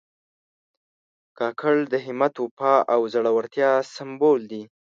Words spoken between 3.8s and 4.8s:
سمبول دي.